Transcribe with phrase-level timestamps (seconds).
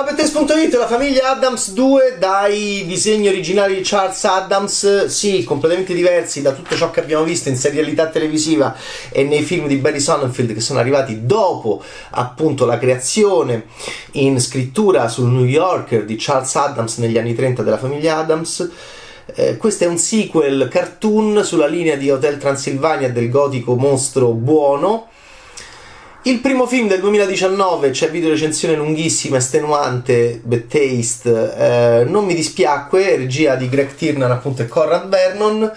[0.00, 6.40] Ciao Bettes.it, la famiglia Adams 2 dai disegni originali di Charles Adams, sì, completamente diversi
[6.40, 8.74] da tutto ciò che abbiamo visto in serialità televisiva
[9.10, 11.82] e nei film di Barry Sonnenfeld che sono arrivati dopo
[12.12, 13.66] appunto la creazione
[14.12, 18.70] in scrittura sul New Yorker di Charles Adams negli anni 30 della famiglia Adams.
[19.34, 25.08] Eh, questo è un sequel cartoon sulla linea di Hotel Transilvania del gotico mostro buono
[26.24, 32.34] il primo film del 2019 c'è video recensione lunghissima, estenuante, bad taste, eh, non mi
[32.34, 35.72] dispiacque, regia di Greg Tiernan appunto e Conrad Vernon.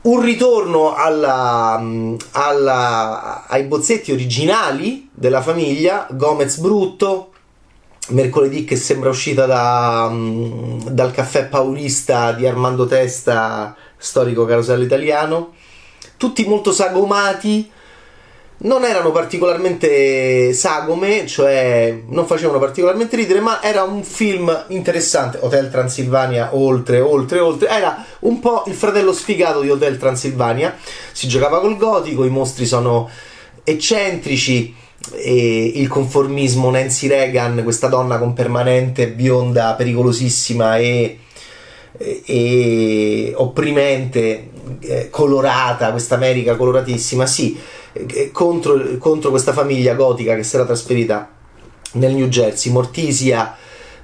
[0.00, 1.82] Un ritorno alla,
[2.30, 7.32] alla, ai bozzetti originali della famiglia, Gomez brutto,
[8.08, 10.10] mercoledì che sembra uscita da,
[10.90, 15.52] dal caffè paurista di Armando Testa, storico carosello italiano,
[16.16, 17.74] tutti molto sagomati,
[18.58, 25.38] non erano particolarmente sagome, cioè non facevano particolarmente ridere, ma era un film interessante.
[25.40, 27.68] Hotel Transilvania, oltre, oltre, oltre.
[27.68, 30.74] Era un po' il fratello sfigato di Hotel Transilvania.
[31.12, 33.10] Si giocava col gotico, i mostri sono
[33.62, 34.84] eccentrici.
[35.12, 41.18] E il conformismo Nancy Reagan, questa donna con permanente bionda pericolosissima e,
[41.96, 44.48] e, e opprimente,
[44.80, 47.58] eh, colorata, questa America coloratissima, sì
[47.92, 51.28] eh, contro, contro, questa famiglia gotica che si era trasferita
[51.92, 53.56] nel New Jersey, Mortisia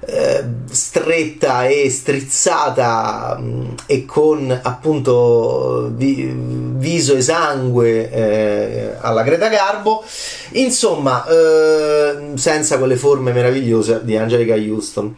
[0.05, 10.03] eh, stretta e strizzata mm, e con appunto vi, viso esangue eh, alla Greta Garbo,
[10.51, 11.25] insomma
[12.35, 15.15] senza quelle forme meravigliose di Angelica Houston.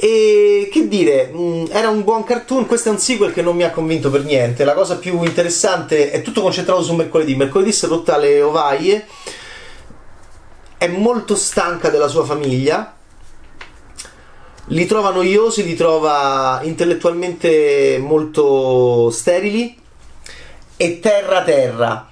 [0.00, 3.64] E che dire, mm, era un buon cartoon, questo è un sequel che non mi
[3.64, 4.64] ha convinto per niente.
[4.64, 7.34] La cosa più interessante è tutto concentrato su mercoledì.
[7.34, 9.08] Mercoledì si è rotta le ovaie,
[10.78, 12.94] è molto stanca della sua famiglia.
[14.66, 19.76] Li trova noiosi, li trova intellettualmente molto sterili
[20.76, 22.07] e terra terra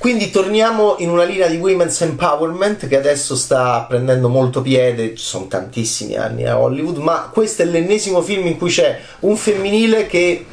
[0.00, 5.22] quindi torniamo in una linea di women's empowerment che adesso sta prendendo molto piede, ci
[5.22, 10.06] sono tantissimi anni a Hollywood, ma questo è l'ennesimo film in cui c'è un femminile
[10.06, 10.46] che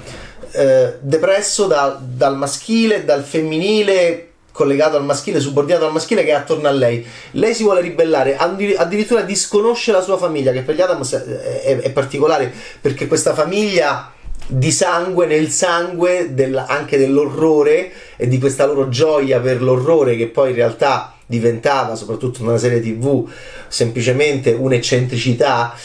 [0.52, 6.34] eh, depresso da, dal maschile, dal femminile collegato al maschile, subordinato al maschile che è
[6.34, 7.08] attorno a lei.
[7.32, 11.92] Lei si vuole ribellare, addirittura disconosce la sua famiglia, che per gli Adams è, è
[11.92, 14.12] particolare perché questa famiglia
[14.48, 20.28] di sangue nel sangue del, anche dell'orrore e di questa loro gioia per l'orrore che
[20.28, 23.30] poi in realtà diventava soprattutto in una serie tv
[23.68, 25.76] semplicemente un'eccentricità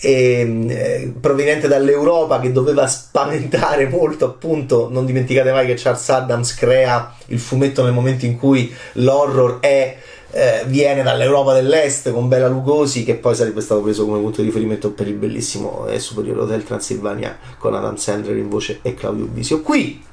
[0.00, 6.54] e, eh, proveniente dall'Europa che doveva spaventare molto appunto non dimenticate mai che Charles Adams
[6.54, 9.96] crea il fumetto nel momento in cui l'horror è
[10.30, 14.48] eh, viene dall'Europa dell'Est con Bela Lugosi che poi sarebbe stato preso come punto di
[14.48, 19.24] riferimento per il bellissimo e superiore Hotel Transilvania con Adam Sandler in voce e Claudio
[19.24, 19.62] Bisio.
[19.62, 20.04] Qui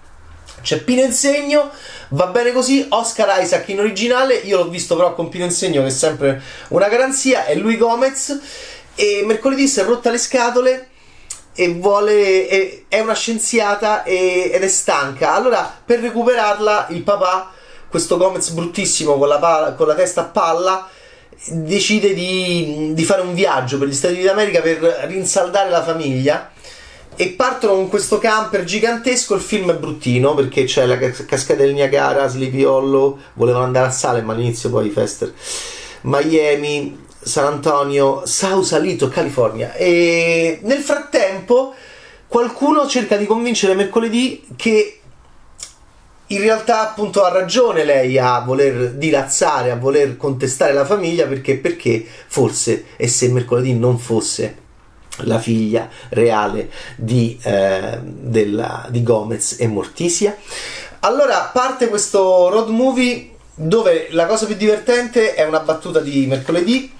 [0.62, 1.70] c'è Pino Insegno,
[2.09, 5.88] va bene così, Oscar Isaac in originale, io l'ho visto però con Pino Insegno che
[5.88, 8.40] è sempre una garanzia, è lui Gomez
[8.96, 10.88] e mercoledì si è rotta le scatole
[11.53, 15.34] e vuole è, è una scienziata e, ed è stanca.
[15.34, 17.52] Allora per recuperarla il papà
[17.96, 20.90] questo Gomez bruttissimo con la, con la testa a palla
[21.48, 26.52] decide di, di, fare un viaggio per gli Stati Uniti d'America per rinsaldare la famiglia
[27.16, 31.72] e partono con questo camper gigantesco il film è bruttino perché c'è la cascata del
[31.72, 35.34] Niagara Sleepy Hollow volevano andare a Salem all'inizio poi Fester
[36.02, 39.74] Miami San Antonio Sausalito California.
[39.74, 41.74] E nel frattempo
[42.28, 45.00] qualcuno cerca di convincere mercoledì che
[46.35, 51.57] in realtà appunto ha ragione lei a voler dilazzare, a voler contestare la famiglia perché,
[51.57, 54.63] perché forse e se mercoledì non fosse
[55.19, 60.35] la figlia reale di, eh, della, di Gomez e Mortisia.
[61.01, 66.91] Allora parte questo road movie dove la cosa più divertente è una battuta di mercoledì.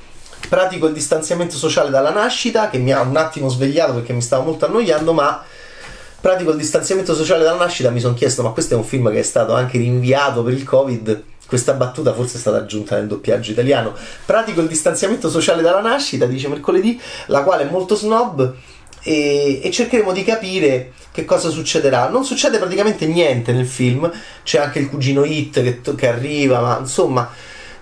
[0.48, 4.44] Pratico il distanziamento sociale dalla nascita che mi ha un attimo svegliato perché mi stavo
[4.44, 5.44] molto annoiando, ma
[6.26, 9.20] pratico il distanziamento sociale dalla nascita, mi sono chiesto, ma questo è un film che
[9.20, 11.24] è stato anche rinviato per il Covid.
[11.46, 13.94] Questa battuta forse è stata aggiunta nel doppiaggio italiano.
[14.26, 18.56] Pratico il distanziamento sociale dalla nascita, dice mercoledì, la quale è molto snob.
[19.04, 22.10] E, e, cercheremo di capire che cosa succederà.
[22.10, 24.12] Non succede praticamente niente nel film,
[24.42, 27.30] c'è anche il cugino Hit che, che arriva, ma insomma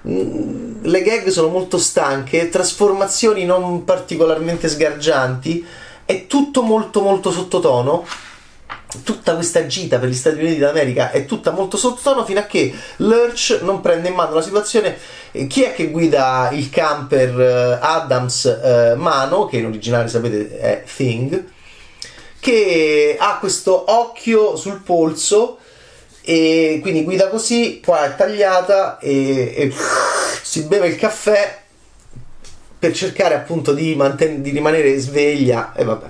[0.06, 5.66] mm, le gag sono molto stanche, trasformazioni non particolarmente sgargianti,
[6.04, 8.06] è tutto molto molto sottotono
[9.04, 12.74] tutta questa gita per gli Stati Uniti d'America è tutta molto sottotono fino a che
[12.98, 14.98] Lurch non prende in mano la situazione.
[15.48, 20.84] Chi è che guida il camper uh, Adams uh, Mano, che in originale sapete è
[20.84, 21.44] Thing,
[22.40, 25.58] che ha questo occhio sul polso
[26.22, 29.74] e quindi guida così, qua è tagliata e, e
[30.42, 31.62] si beve il caffè
[32.78, 36.08] per cercare appunto di, manten- di rimanere sveglia e vabbè.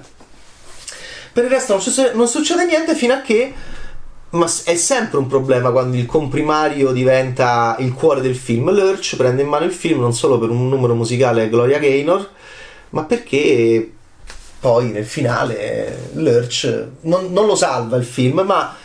[1.34, 3.54] Per il resto non succede, non succede niente fino a che
[4.34, 8.72] ma è sempre un problema quando il comprimario diventa il cuore del film.
[8.72, 12.30] Lurch prende in mano il film non solo per un numero musicale Gloria Gaynor,
[12.90, 13.92] ma perché
[14.60, 18.76] poi nel finale Lurch non, non lo salva il film, ma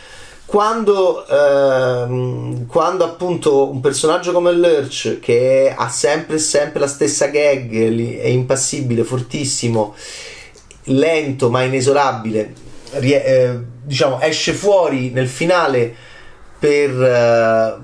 [0.45, 7.71] quando, ehm, quando, appunto un personaggio come Lurch che ha sempre sempre la stessa gag
[8.19, 9.95] è impassibile, fortissimo
[10.89, 12.53] lento ma inesorabile
[12.93, 15.93] rie- eh, diciamo esce fuori nel finale
[16.57, 17.77] per eh,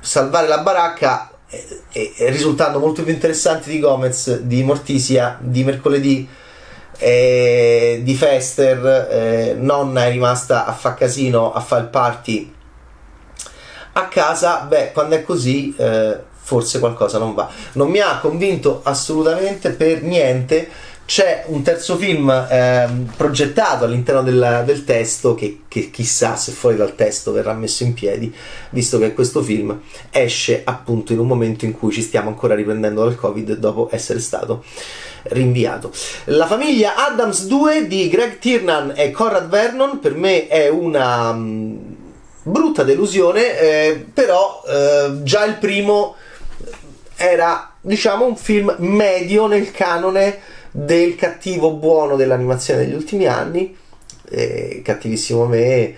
[0.00, 6.28] salvare la baracca eh, risultando molto più interessante di Gomez di Mortisia di mercoledì
[6.98, 12.52] di Fester, eh, nonna è rimasta a fa casino, a fare il party
[13.98, 17.48] a casa, beh, quando è così eh, forse qualcosa non va.
[17.72, 20.68] Non mi ha convinto assolutamente per niente.
[21.08, 26.76] C'è un terzo film ehm, progettato all'interno del, del testo che, che, chissà se fuori
[26.76, 28.30] dal testo verrà messo in piedi,
[28.72, 33.04] visto che questo film esce appunto in un momento in cui ci stiamo ancora riprendendo
[33.04, 34.62] dal Covid dopo essere stato
[35.22, 35.90] rinviato.
[36.26, 41.76] La famiglia Adams 2 di Greg Tiernan e Conrad Vernon per me è una mm,
[42.42, 46.16] brutta delusione, eh, però eh, già il primo
[47.16, 53.76] era diciamo un film medio nel canone del cattivo buono dell'animazione degli ultimi anni,
[54.30, 55.94] eh, cattivissimo me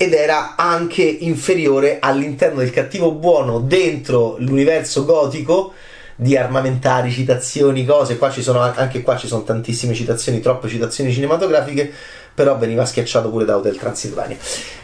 [0.00, 5.72] ed era anche inferiore all'interno del cattivo buono dentro l'universo gotico
[6.14, 8.16] di armamentari, citazioni, cose.
[8.16, 11.92] Qua ci sono, anche qua ci sono tantissime citazioni, troppe citazioni cinematografiche,
[12.38, 14.36] però veniva schiacciato pure da Hotel Transilvania.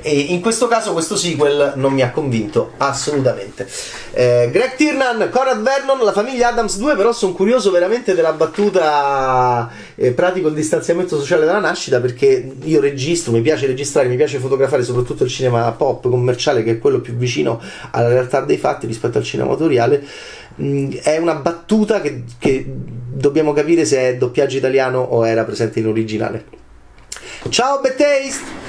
[0.02, 3.68] E in questo caso questo sequel non mi ha convinto assolutamente.
[4.10, 9.70] Eh, Greg Tiernan, Conrad Vernon, la famiglia Adams 2, però sono curioso veramente della battuta
[9.94, 14.40] eh, pratico il distanziamento sociale dalla nascita perché io registro, mi piace registrare, mi piace
[14.40, 17.62] fotografare soprattutto il cinema pop commerciale che è quello più vicino
[17.92, 20.04] alla realtà dei fatti rispetto al cinema autoriale
[20.60, 25.80] Mm, è una battuta che, che dobbiamo capire se è doppiaggio italiano o era presente
[25.80, 26.62] in originale.
[27.50, 28.63] Ciao Bad Taste!